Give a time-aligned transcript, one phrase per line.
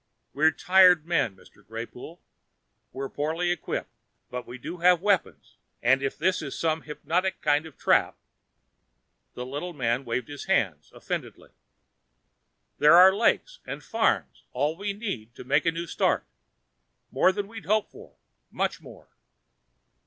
[0.33, 1.63] "We're tired men, Mr.
[1.63, 2.19] Greypoole;
[2.91, 3.93] we're poorly equipped,
[4.31, 8.17] but we do have weapons and if this is some hypnotic kind of trap...."
[9.35, 11.51] The little man waved his hand, offendedly.
[12.79, 16.25] "There are lakes and farms and all we need to make a new start
[17.11, 18.15] more than we'd hoped for,
[18.49, 19.07] much more."